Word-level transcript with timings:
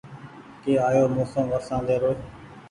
ڪي 0.61 0.73
آيو 0.87 1.05
موسم 1.15 1.43
ورشاندي 1.53 1.95
رو 2.01 2.11